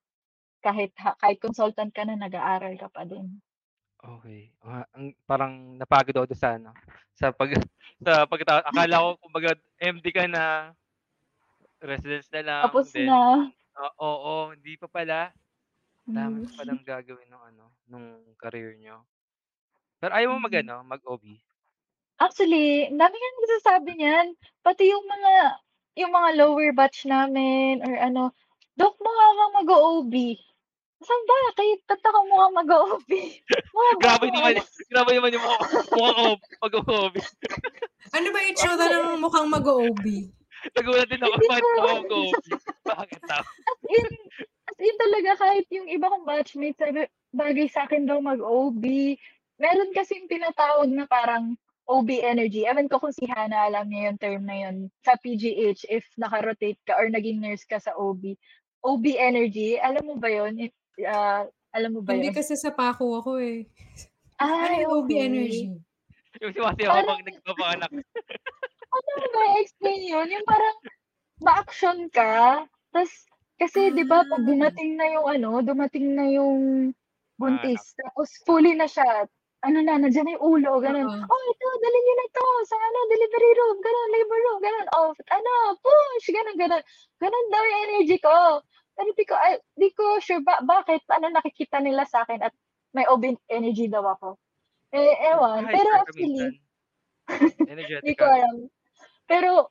[0.64, 3.40] Kahit kahit consultant ka na, nag-aaral ka pa din.
[4.02, 4.54] Okey.
[4.62, 6.70] Ah, ang parang napagod ako dun sa ano,
[7.18, 7.50] sa pag
[8.06, 10.70] sa pagkata akala ko kumbaga MD ka na,
[11.82, 13.52] residence na lang, Tapos then na.
[13.78, 15.32] ah, oo, hindi pa pala.
[16.11, 16.46] Dami Hmm.
[16.46, 19.06] pa palang gagawin nung ano, nung career niyo.
[20.02, 20.48] Pero ayaw mo Mm.
[20.48, 21.42] mag-ano, mag-OB?
[22.18, 24.26] Actually, ang dami ngang nagsasabi niyan.
[24.66, 25.34] Pati yung mga
[26.02, 28.34] yung mga lower batch namin or ano,
[28.74, 30.14] "Dok, mukha kang mag-o-OB."
[30.98, 31.78] Saan bakit?
[31.87, 32.62] Ba't ako mukhang ba
[34.02, 34.58] Grabe naman
[34.90, 37.16] grabe naman yung mukha mukha ko mag-o-OB.
[38.16, 40.04] Ano ba itsura ng mukhang mag-o-OB?
[40.74, 42.34] Nagulat din ako, Hindi bakit ko mukha mag-o-OB?
[42.88, 43.42] Bakit daw?
[43.70, 44.06] As in
[44.68, 48.84] as in talaga kahit yung iba kong batchmates sabi bagay sa'kin daw mag-OB.
[49.58, 51.54] Meron kasing tinatawag na parang
[51.88, 52.68] OB energy.
[52.68, 56.78] Ewan ko kung si Hana alam niya yung term na yun sa PGH if naka-rotate
[56.84, 58.37] ka or naging nurse ka sa OB.
[58.84, 60.68] OB energy, alam mo ba yun?
[61.06, 62.34] Ah, alam mo ba Hindi yun?
[62.34, 63.66] kasi sa pako ako, eh.
[64.62, 65.66] Ano Ay, yung OB energy?
[66.42, 67.90] Yung sumasayaw Parang habang nagpapanganak.
[68.90, 70.26] Paano ko ma-e-explain yun?
[70.32, 70.76] Yung parang
[71.42, 73.12] ma-action ka, ta's
[73.61, 74.46] kasi 'di ba 'pag Ah.
[74.46, 76.92] dumating na yung ano, dumating na yung
[77.38, 79.26] buntis tapos fully na siya,
[79.66, 81.08] ano na, nandiyan na yung ulo, gano'n.
[81.08, 81.28] Oo.
[81.30, 84.88] "Oh, ito dalhin niyo na 'to sa ano, delivery room," gano'n, labor room, gano'n.
[84.96, 86.84] "Oh, ano, push," gano'n, gano'n.
[87.22, 88.37] Gano'n daw yung energy ko.
[88.98, 92.50] Pero di ko ay di ko sure ba bakit, ano nakikita nila sa'kin at
[92.90, 94.34] may OB energy daw ako.
[94.90, 95.70] Eh, ewan.
[95.70, 96.48] Pero Pa-hyper ka actually
[98.08, 98.56] Di ko alam.
[99.28, 99.68] Pero,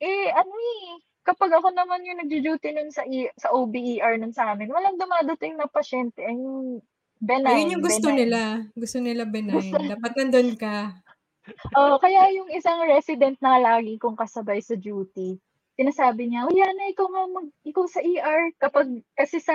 [0.00, 4.72] eh, ano, eh, kapag ako naman yung nagdu-duty nun sa E sa OB/ER nun sa'min,
[4.72, 6.80] walang dumadating na pasyente, I mean,
[7.20, 8.18] benign, Ayun yung gusto benign.
[8.24, 8.40] nila.
[8.72, 9.72] Gusto nila benign.
[9.92, 10.96] Dapat nandun ka.
[11.76, 15.36] Oo, kaya yung isang resident na lagi kong kasabay sa duty,
[15.78, 19.54] sinasabi niya, "Uy, Yana, ikaw nga mag ikaw sa ER." Kapag kasi sa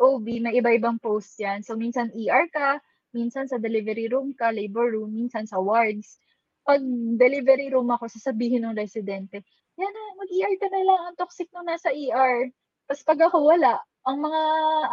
[0.00, 1.62] OB may iba-ibang post 'yan.
[1.66, 2.80] So, minsan ER ka,
[3.16, 6.18] minsan sa delivery room ka, labor room, minsan sa wards.
[6.66, 6.82] 'Pag
[7.20, 9.42] delivery room ako, sasabihin nung residente,
[9.80, 12.48] "Yana, mag-ER ka na lang, ang toxic nung nasa ER."
[12.88, 14.42] Ta's 'pag ako wala, ang mga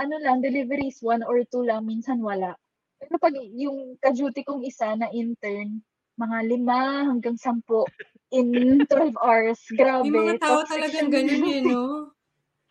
[0.03, 2.55] ano lang, deliveries 1 or 2 lang, minsan wala.
[3.01, 5.81] Pero 'pag yung ka-duty kong isa na intern,
[6.17, 6.79] mga 5
[7.13, 7.93] hanggang 10
[8.33, 9.61] in 12 hours.
[10.01, 11.13] May Grabe, mga tao toxic talagang siya.
[11.13, 11.83] ganun, eh, 'no?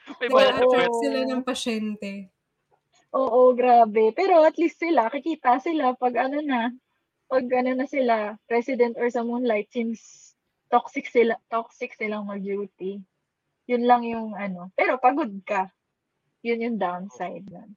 [0.20, 0.94] May bad Nag-a-attract trip.
[0.98, 1.26] sila Oo.
[1.26, 2.30] ng pasyente.
[3.14, 4.10] Oo, grabe.
[4.16, 6.60] Pero at least sila, kikita sila 'pag ano na,
[7.30, 10.34] 'pag ano na sila, resident or sa moonlight since
[10.70, 13.00] toxic sila toxic silang mag-duty.
[13.70, 15.70] Yun lang yung ano, pero pagod ka.
[16.46, 17.76] Yun yung downside nun.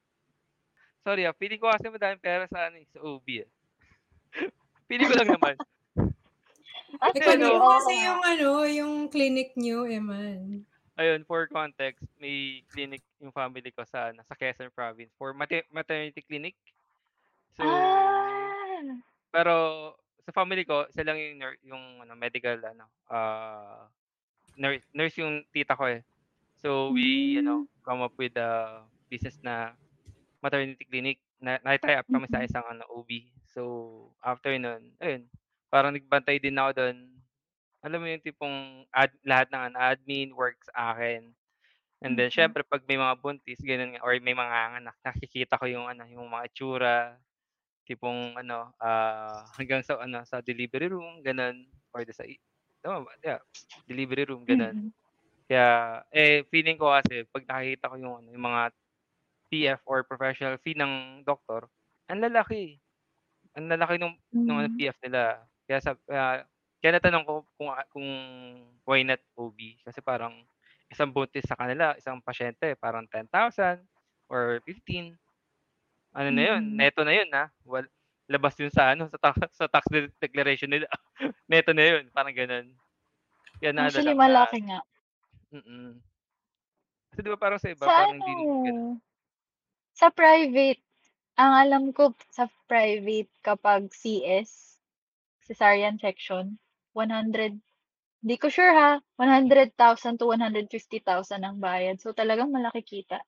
[1.06, 3.48] Sorry, ah, feeling ko kasi madaming pera sa ano, eh, sa OB, eh.
[4.90, 5.54] Feeling ko lang naman.
[5.54, 10.66] Eh, Kasi ano kasi yung ano, yung clinic niyo, Eman.
[10.98, 16.20] Ayun, for context, may clinic yung family ko sa sa Quezon Province for mate maternity
[16.20, 16.58] clinic.
[17.56, 18.98] So, Ah.
[19.30, 19.54] pero
[20.26, 23.86] sa family ko, isa lang yung yung ano, medical ano, ah,
[24.58, 26.02] nurse nurse yung tita ko, eh.
[26.60, 27.70] So, we ano, Hmm.
[27.80, 29.72] come up with a business na
[30.44, 32.46] maternity clinic na naki-tie up kami sa Mm.
[32.50, 33.24] isang ano, OB.
[33.54, 35.26] So, after nun, ayun,
[35.74, 36.98] parang nagbantay din ako dun.
[37.84, 38.56] Alam mo yung tipong
[38.94, 41.32] ad lahat ng ano, admin work sa akin.
[42.04, 42.34] And then Mm.
[42.34, 46.28] siyempre 'pag may mga buntis, gano'n nga or may manganganak, nakikita ko yung ano, yung
[46.30, 46.98] mga itsura.
[47.88, 51.56] Tipong ano, ah, hanggang sa ano, sa delivery room, gano'n
[51.94, 52.38] or sa i
[52.84, 53.12] tama ba?
[53.24, 53.40] Yeah,
[53.88, 54.76] delivery room, gano'n.
[54.76, 54.92] Mm.
[55.50, 58.62] Kaya, eh, feeling ko kasi 'pag nakikita ko yung ano, yung mga
[59.52, 61.68] PF or professional fee ng doktor,
[62.10, 62.79] ang lalaki.
[63.56, 64.14] Ang lalaki nung
[64.46, 64.74] nung ano, Hmm.
[64.74, 65.42] PF nila.
[65.66, 66.42] Kaya sab ah,
[66.80, 68.06] kaya natanong ko kung, ah, kung
[68.86, 69.58] why not OB?
[69.84, 70.46] Kasi parang
[70.90, 73.84] isang buntis sa kanila, isang pasyente parang 10,000
[74.30, 75.18] or 15.
[76.14, 76.78] Ano na yun, Mm.
[76.78, 77.86] neto na yun, ah, wal
[78.30, 80.86] labas yun sa ano, sa tax sa tax de declaration nila.
[81.50, 82.66] Neto na yun, parang gano'n.
[83.60, 84.78] Kaya naano Actually, lang na malaki nga.
[85.52, 86.00] mm.
[87.10, 88.86] Kasi 'di ba parang sa iba Sa parang ano, hindi gano'n.
[89.98, 90.82] sa private,
[91.40, 94.50] ang alam ko sa private kapag CS,
[95.46, 96.58] cesarean section,
[96.96, 97.60] 100
[98.24, 101.96] di ko sure ha, 100,000 to 150,000 ang bayad.
[102.02, 103.22] So, talagang malaki kita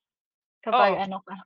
[0.65, 0.99] kapag Oo.
[0.99, 1.37] ano ka,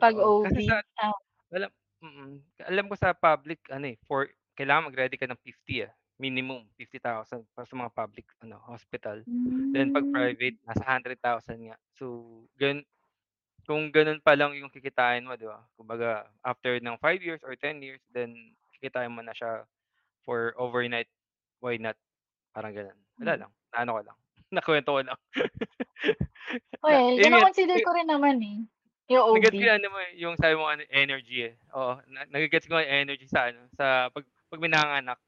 [0.00, 0.26] 'pag Totoo.
[0.42, 0.58] Kasi OB.
[0.64, 1.14] sa Ah.
[1.54, 1.70] alam
[2.02, 2.32] mm,
[2.68, 7.46] alam ko sa public ano, eh, for kailangan mag-ready ka ng 50, ah, minimum 50,000
[7.56, 9.24] para sa mga public ano, hospital.
[9.72, 10.14] Then 'pag Hmm.
[10.14, 11.76] private nasa 100,000 nga.
[11.94, 12.84] So, gan
[13.68, 15.64] kung gano'n pa lang yung kikitain mo, 'di ba?
[15.78, 19.64] Kumbaga after ng 5 years or 10 years, then kikitain mo na siya
[20.26, 21.08] for overnight,
[21.64, 21.96] why not?
[22.56, 22.98] Parang gano'n.
[23.22, 23.44] Wala Mm.
[23.46, 24.18] lang, naano ko lang,
[24.56, 25.18] nakuwento ko lang.
[26.88, 28.58] Na Well, yun nga, kino-consider eh ko rin naman, eh,
[29.08, 29.70] yung na-gets ko OB.
[29.70, 31.54] ano mo, eh, yung sabi mo ano, energy, eh.
[31.72, 35.18] Oo, na nage-gets ko yung energy sa ano, sa 'pag 'pag may nanganganak.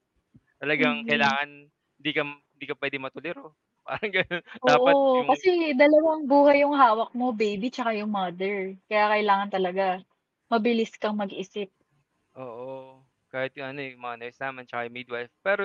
[0.61, 1.07] Talagang Mm.
[1.09, 1.68] kailangan
[2.01, 2.22] di ka
[2.57, 4.42] di ka puwedeng matuliro, parang gano'n.
[4.66, 8.77] Dapat Oo, yung kasi dalawang buhay yung hawak mo, baby tsaka yung mother.
[8.88, 9.85] Kaya kailangan talaga
[10.53, 11.68] mabilis kang mag-isip.
[12.37, 15.33] Oo, kahit yung ano, yung mga nurse naman tsaka yung midwife.
[15.44, 15.62] Pero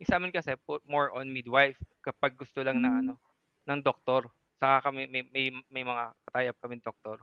[0.00, 3.04] yung sa'min kasi po more on midwife kapag gusto lang ng Hmm.
[3.04, 3.18] ano,
[3.68, 4.30] ng doktor.
[4.60, 7.18] Saka kami may may may mga ka-tie-up kaming doktor.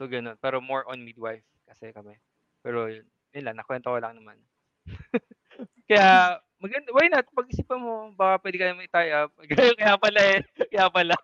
[0.00, 0.36] So, gano'n.
[0.42, 2.18] Pero more on midwife kasi kami.
[2.64, 4.38] Pero yun, yun lang, nakuwento ko lang naman.
[5.88, 7.26] Kaya maganda why not?
[7.34, 9.30] Pag-isipan mo baka puwede ka namang i-tie up.
[9.82, 11.14] Kaya pala, eh, kaya pala.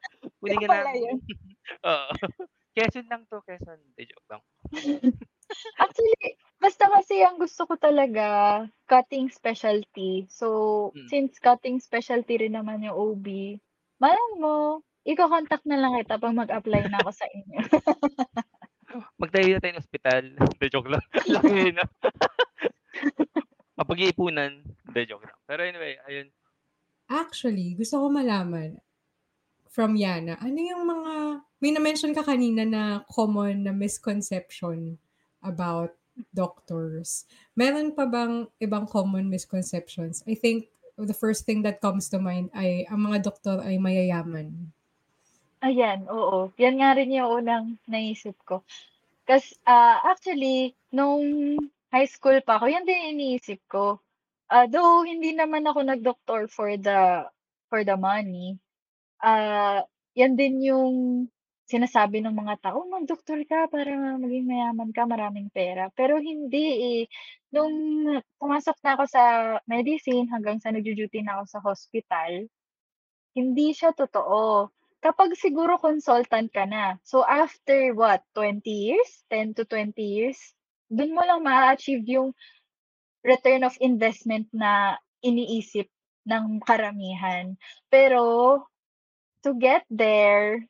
[0.42, 1.18] Puwede Kaya ka yun.
[1.88, 2.11] oo.
[2.74, 3.79] Quezon lang 'to, Quezon.
[3.79, 4.42] Hindi, joke lang.
[5.79, 10.27] Actually, basta kasi ang gusto ko talaga cutting specialty.
[10.31, 11.09] So, Mm.
[11.11, 13.27] since cutting specialty rin naman yung OB,
[13.98, 17.59] malay mo iko-contact na lang kita 'pag mag-apply na ako sa inyo.
[19.18, 20.22] Magtayo na tayo ng ospital.
[20.37, 21.05] Hindi, joke lang.
[21.29, 21.85] Laki, 'no?
[23.78, 24.58] Mapag-iipunan.
[24.66, 25.38] Hindi, joke lang.
[25.46, 26.28] Pero anyway, ayun.
[27.06, 28.82] Actually, gusto ko malaman
[29.70, 31.12] from Yana, ano yung mga
[31.62, 34.98] may na-mention ka kanina na common na misconception
[35.42, 35.94] about
[36.34, 37.26] doctors.
[37.54, 40.26] Meron pa bang ibang common misconceptions?
[40.26, 40.66] I think
[40.98, 44.74] the first thing that comes to mind ay ang mga doktor ay mayayaman.
[45.62, 46.50] Ayan, oo.
[46.58, 48.62] Yan nga rin yung unang naisip ko.
[49.26, 51.54] Kas ah, actually nung
[51.92, 54.01] high school pa ako, yan din iniisip ko.
[54.48, 57.24] Ah, though hindi naman ako nag-doktor for the
[57.68, 58.57] for the money,
[59.24, 59.85] ah,
[60.18, 60.94] yan din yung
[61.68, 67.03] sinasabi ng mga tao, "Mag-doktor ka para maging mayaman ka, maraming pera." Pero hindi, eh.
[67.55, 67.72] Nung
[68.40, 69.22] pumasok na ako sa
[69.68, 72.48] medicine hanggang sa nagdu-duty na ako sa hospital,
[73.37, 74.68] hindi siya totoo.
[75.01, 76.98] Kapag siguro consultant ka na.
[77.07, 80.38] So, after what, 20 years, 10 to 20 years,
[80.88, 82.33] dun mo lang maa-achieve yung
[83.24, 85.88] return of investment na iniisip
[86.29, 87.57] ng karamihan.
[87.88, 88.64] Pero
[89.44, 90.64] to get there,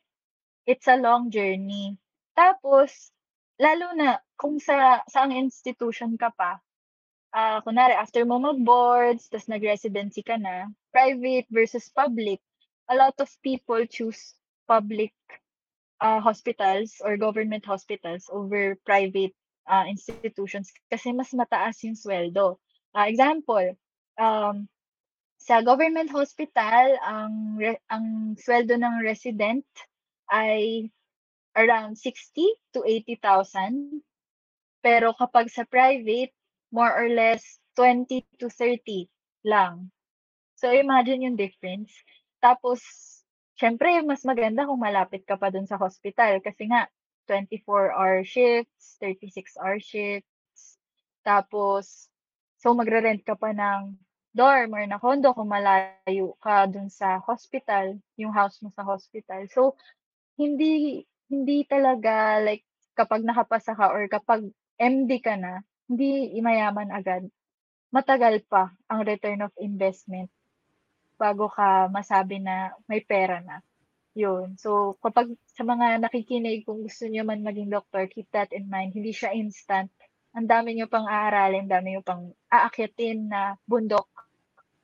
[0.67, 1.97] it's a long journey.
[2.35, 3.11] Tapos
[3.59, 6.63] lalo na kung sa saang institution ka pa,
[7.35, 12.39] ah, kunwari after mo mag-boards ta's nag-residency ka na, private versus public,
[12.87, 14.33] a lot of people choose
[14.65, 15.11] public,
[15.99, 19.35] ah, hospitals or government hospitals over private,
[19.69, 22.57] ah, institutions kasi mas mataas yung suweldo.
[22.91, 23.77] Ah, example,
[24.17, 24.65] um,
[25.37, 29.63] sa government hospital ang re ang suweldo ng resident
[30.33, 30.89] ay
[31.53, 34.01] around 60 to 80,000.
[34.81, 36.33] Pero kapag sa private,
[36.73, 39.09] more or less 20 to 30
[39.43, 39.91] lang.
[40.59, 41.91] So, imagine yung difference.
[42.43, 42.83] Tapos
[43.59, 46.87] siyempre mas maganda kung malapit ka pa dun sa hospital kasi nga
[47.29, 50.81] 24-hour shifts, 36-hour shifts.
[51.21, 52.09] Tapos
[52.59, 53.95] so magre-rent ka pa ng
[54.35, 59.47] dorm or na condo kung malayo ka dun sa hospital, yung house mo sa hospital.
[59.49, 59.77] So,
[60.35, 62.65] hindi hindi talaga like
[62.97, 67.27] kapag nakapasa ka or kapag MD ka na, hindi mayaman agad.
[67.89, 70.29] Matagal pa ang return of investment
[71.19, 73.59] bago ka masabi na may pera na,
[74.19, 74.59] yun.
[74.59, 78.91] So, kapag sa mga nakikinig kung gusto niyo man maging doktor, keep that in mind.
[78.91, 79.87] Hindi siya instant
[80.33, 84.05] ang dami niyo pang aaralin, ang dami niyo pang aakyatin na bundok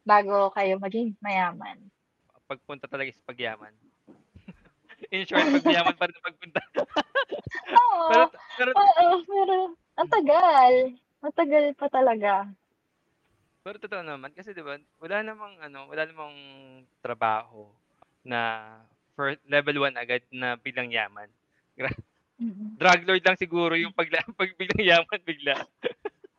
[0.01, 1.77] bago kayo maging mayaman.
[2.49, 3.73] Pagpunta talaga is pagyaman.
[5.13, 6.61] In short, pagyaman pa rin ang pagpunta.
[7.81, 8.09] Oo.
[8.09, 8.25] Pero
[8.57, 9.57] pero Oo, pero
[9.97, 10.73] ang tagal.
[11.25, 12.33] Matagal pa talaga.
[13.65, 16.37] pero totoo naman kasi 'di ba, wala namang ano, wala namang
[17.01, 17.65] trabaho
[18.21, 18.77] na
[19.15, 21.31] for level 1 agad na biglang yaman.
[22.75, 25.63] Drug lord lang siguro yung pagla pag biglang yaman bigla.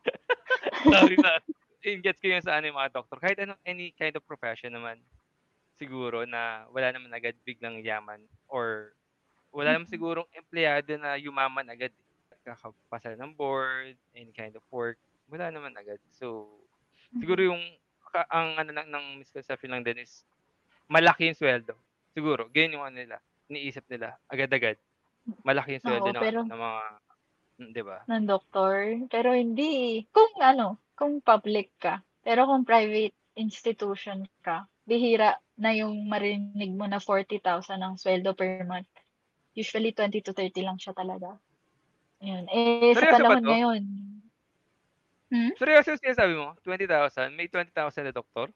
[0.93, 1.41] Sorry na.
[1.81, 3.17] Gets ko yung sa ano yung mga doktor.
[3.19, 5.01] Kahit ano, any kind of profession naman
[5.81, 8.93] siguro na wala naman agad biglang yaman or
[9.53, 11.93] wala naman sigurong empleyado na yumaman agad.
[12.47, 15.99] Kakapasa ng board, any kind of work, wala naman agad.
[16.15, 16.47] So,
[17.19, 17.59] siguro yung
[18.07, 20.23] ka ang ano lang ng misconception lang din is
[20.87, 21.75] malaki yung sweldo.
[22.16, 23.16] Siguro, ganyan yung ano nila,
[23.52, 24.81] iniisip nila agad-agad.
[25.44, 26.83] Malaki yung sweldo ng pero ng mga
[27.61, 27.98] hmm, 'di ba?
[28.09, 32.00] ng doktor, pero hindi kung ano, kung public ka.
[32.24, 38.64] Pero kung private institution ka, bihira na yung marinig mo na 40,000 ang sweldo per
[38.64, 38.88] month.
[39.52, 41.37] Usually 20 to 30 lang siya talaga.
[42.24, 42.48] Ayun.
[42.48, 43.85] Eh, sa Seryoso ba panahon ngayon
[45.26, 45.50] Hmm?
[45.59, 46.55] Seryoso yung sinasabi mo?
[46.62, 47.35] 20,000?
[47.35, 48.46] May 20,000 na doktor?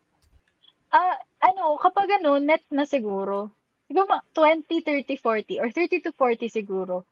[0.91, 1.15] Ah,
[1.47, 3.55] ano, kapag ano, net na siguro.
[3.87, 7.07] Siguro mga 20, 30, 40 or 30 to 40 siguro.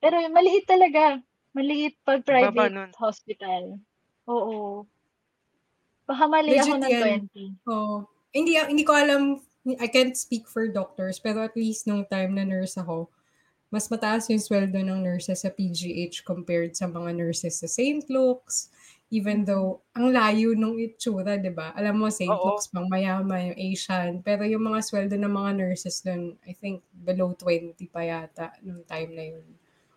[0.00, 1.20] Pero maliit talaga.
[1.52, 2.90] Maliit 'pag baba private nun.
[2.96, 3.62] hospital.
[4.28, 4.88] Oo.
[6.08, 7.20] Baka mali ako Legit ng yan.
[7.28, 7.68] 20.
[7.68, 7.96] Oo.
[8.32, 12.44] Hindi hindi ko alam, I can't speak for doctors, pero at least nung time na
[12.48, 13.12] nurse ako,
[13.68, 18.08] mas mataas yung sweldo ng nurses sa PGH compared sa mga nurses sa St.
[18.08, 18.72] Luke's.
[19.08, 21.72] Even though, ang layo nung itsura, di ba?
[21.72, 22.28] Alam mo, St.
[22.28, 22.56] Oo.
[22.56, 24.10] Luke's, pang mayaman, yung Asian.
[24.20, 28.84] Pero yung mga sweldo ng mga nurses dun, I think, below 20 pa yata nung
[28.84, 29.46] time na yun.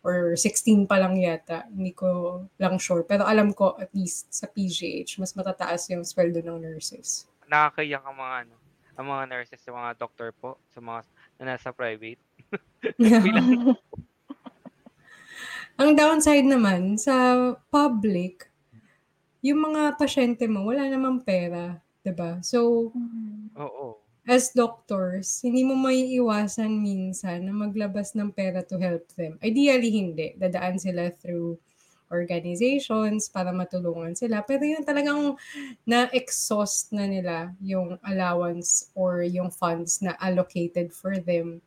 [0.01, 1.67] Or 16 pa lang yata.
[1.67, 3.03] Hindi ko lang sure.
[3.03, 7.27] Pero alam ko, at least sa PGH, mas matataas yung sweldo ng nurses.
[7.51, 8.55] Nakakahiya ang mga ano,
[8.95, 11.03] ang mga nurses, sa mga doktor po, sa mga
[11.41, 12.21] na nasa private.
[15.81, 17.41] Ang downside naman sa
[17.73, 18.50] public,
[19.41, 22.39] yung mga pasyente mo, wala namang pera, 'di ba?
[22.45, 23.49] So, Mm.
[23.57, 23.97] oo.
[24.27, 29.37] as doctors, hindi mo maiiwasan minsan na maglabas ng pera to help them.
[29.41, 30.27] Ideally, hindi.
[30.37, 31.57] Dadaan sila through
[32.11, 34.43] organizations para matulungan sila.
[34.45, 35.35] Pero yun talagang
[35.87, 41.63] na-exhaust na nila yung allowance or yung funds na allocated for them.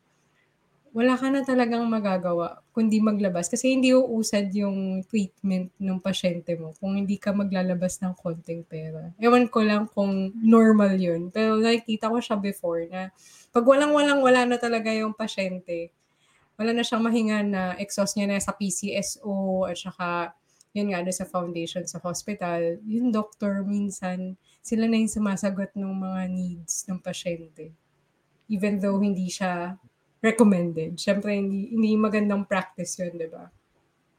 [0.94, 6.70] Wala ka na talagang magagawa kundi maglabas kasi hindi uusad yung treatment ng pasyente mo
[6.78, 9.10] kung hindi ka maglalabas ng konting pera.
[9.18, 11.34] Ewan ko lang kung normal yun.
[11.34, 13.10] Pero nakikita ko siya before na
[13.50, 15.90] pag walang-walang wala na talaga yung pasyente,
[16.54, 20.08] wala na siyang mahinga na exhaust niya na sa PCSO at saka
[20.74, 25.90] yun nga doon sa foundation sa hospital, yung doctor minsan sila na yung sumasagot ng
[25.90, 27.74] mga needs ng pasyente.
[28.46, 29.74] Even though hindi siya
[30.24, 30.96] recommended.
[30.96, 33.44] Siyempre, hindi, hindi magandang practice yun, di ba?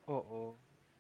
[0.06, 0.54] Oo.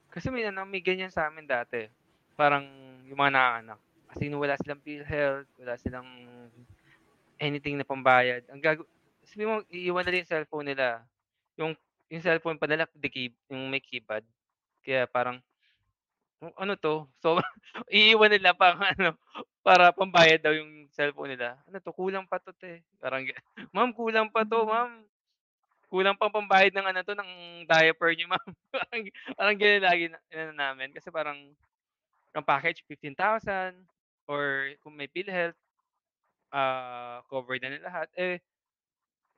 [0.09, 1.85] Kasi may ano, may ganyan sa amin dati.
[2.33, 2.65] Parang
[3.05, 3.79] yung mga nakaanak.
[4.09, 6.09] Kasi wala silang PhilHealth, wala silang
[7.37, 8.41] anything na pambayad.
[8.49, 8.87] Ang gago
[9.25, 10.87] sabi mo, iiwan nila yung cellphone nila.
[11.57, 11.73] Yung
[12.07, 13.09] yung cellphone pa nila, the
[13.49, 14.21] yung may keypad.
[14.85, 15.54] Kaya parang, "Oh,
[16.59, 17.07] ano to?
[17.23, 17.39] So,
[17.91, 19.15] iiwan nila pang ano,
[19.65, 21.57] para pambayad daw yung cellphone nila.
[21.67, 22.83] Ano to, kulang pa to te.
[23.01, 23.23] Parang,
[23.75, 24.69] ma'am, kulang pa to, Mm.
[24.69, 24.91] ma'am.
[25.91, 27.31] Kulang pang pambayad ng ano to, ng
[27.69, 28.49] diaper niyo, ma'am.
[28.75, 29.01] parang,
[29.37, 30.89] parang ganyan lagi na, ano namin.
[30.95, 31.39] Kasi parang,
[32.35, 33.75] ang package, 15,000.
[34.29, 35.57] Or kung may PhilHealth,
[36.55, 38.09] ah covered na nila lahat.
[38.17, 38.37] Eh,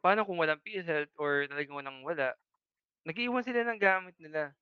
[0.03, 2.33] paano kung walang PhilHealth or talagang walang wala?
[3.07, 4.53] Nag-iiwan sila ng gamit nila.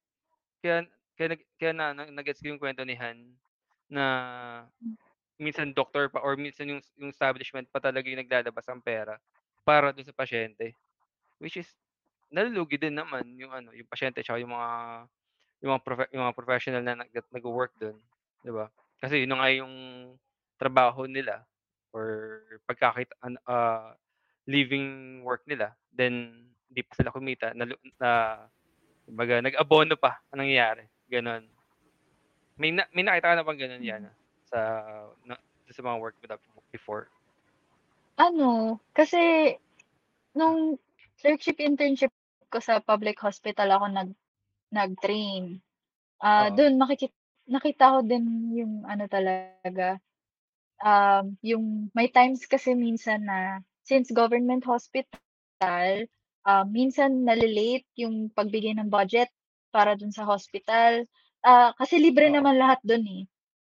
[0.63, 3.35] Kaya, kaya, nag, kaya na, na, nag-gets ko yung kwento ni Han
[3.89, 4.05] na
[5.35, 9.19] minsan doktor pa or minsan yung, yung establishment pa talaga yung naglalabas ang pera
[9.67, 10.75] para doon sa pasyente.
[11.39, 11.67] Which is,
[12.31, 14.71] nalulugi din naman yung ano, yung pasyente tsaka yung mga
[15.63, 17.97] yung mga, profe- yung mga professional na nag, nag-work doon,
[18.43, 18.67] 'di ba?
[19.01, 19.73] Kasi yun nga yung
[20.59, 21.43] trabaho nila
[21.95, 23.95] or pagkakita an- ah,
[24.45, 27.65] living work nila, then hindi pa sila kumita na,
[27.97, 28.11] na
[29.07, 30.85] kumbaga, nag-abono pa ang nangyayari.
[31.11, 31.43] Ganon.
[32.57, 34.03] May na, may nakita ka na bang ganon yan
[34.47, 34.59] sa
[35.27, 35.35] na,
[35.69, 36.15] sa mga work
[36.55, 37.11] mo before?
[38.15, 39.53] Ano, kasi
[40.31, 40.79] nung
[41.19, 42.11] clerkship internship
[42.47, 44.11] ko sa public hospital ako nag
[44.71, 45.59] nag-train.
[46.23, 46.55] Ah, Oo.
[46.55, 48.25] dun makikita nakita ko din
[48.57, 50.01] yung ano talaga,
[50.81, 56.07] um, yung may times kasi minsan na since government hospital,
[56.47, 59.29] ah, minsan nale-late yung pagbigay ng budget
[59.75, 61.03] para dun sa hospital.
[61.45, 62.35] ah, kasi libre Oo.
[62.39, 63.23] naman lahat dun, eh,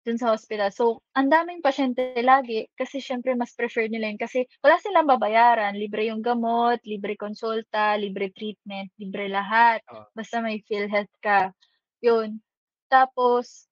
[0.07, 0.71] dun sa hospital.
[0.73, 5.75] So, ang daming pasyente lagi kasi siyempre mas prefer nila yun kasi wala silang babayaran,
[5.77, 10.07] libre yung gamot, libre konsulta, libre treatment, libre lahat, Oo.
[10.17, 11.51] basta may PhilHealth ka,
[12.01, 12.39] yun.
[12.89, 13.67] Tapos,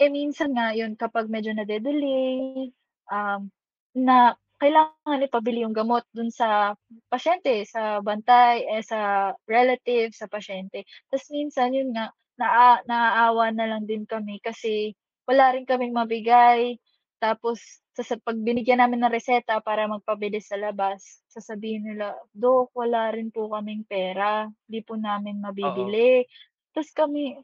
[0.00, 2.70] eh, minsan nga yun kapag medyo nade-delay,
[3.12, 3.50] um,
[3.92, 6.76] na kailangan ipabili yung gamot dun sa
[7.10, 10.84] pasyente, sa bantay, eh, sa relative, sa pasyente.
[11.10, 14.94] Tas minsan yun nga, naa naaawa na lang din kami kasi
[15.28, 16.76] wala rin kaming mabigay.
[17.20, 17.60] Tapos
[17.96, 23.28] sasa 'pag binigyan namin ng reseta para magpabili sa labas, sasabihin nila, "Dok, wala rin
[23.34, 26.00] po kaming pera, 'di po namin Oo.
[26.00, 26.24] mabibili."
[26.72, 27.36] Tas kami,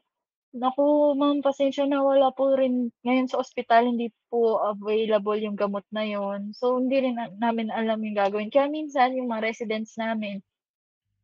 [0.55, 5.83] "Naku ma'am, pasensya na wala po rin ngayon sa ospital hindi po available yung gamot
[5.91, 8.47] na yun." So, hindi rin na namin alam yung gagawin.
[8.47, 10.39] Kaya minsan yung mga residents namin,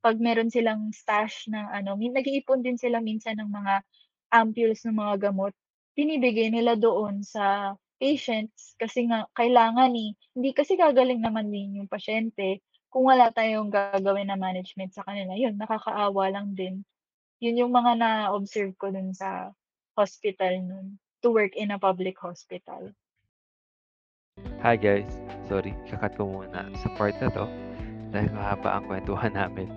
[0.04, 3.76] 'pag meron silang stash ng ano, mi nag-iipon din sila minsan ng mga
[4.36, 5.54] ampules ng mga gamot,
[5.98, 10.14] binibigay nila doon sa patients kasi nga kailangan, eh.
[10.36, 12.62] Hindi kasi gagaling naman din yung pasyente
[12.94, 16.84] kung wala tayong gagawin na management sa kanila, yun nakakaawa lang din.
[17.44, 19.52] Yun yung mga na-observe ko dun sa
[20.00, 22.96] hospital nun, to work in a public hospital.
[24.64, 25.12] Hi guys,
[25.52, 27.44] sorry ika-cut ko muna sa part na 'to
[28.16, 29.68] dahil mahaba ang kuwentuhan namin.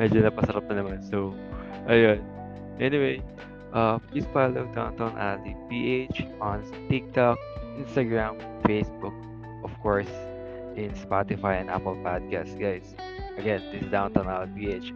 [0.00, 1.04] Medyo napasarap na naman.
[1.04, 1.36] So,
[1.92, 2.24] ayun.
[2.80, 3.20] Anyway,
[3.76, 7.36] uh, please follow Downtown Alley PH on TikTok,
[7.76, 9.12] Instagram, Facebook,
[9.60, 10.08] of course,
[10.72, 12.96] in Spotify and Apple Podcasts, guys.
[13.36, 14.88] Again, this is Downtown Alley PH.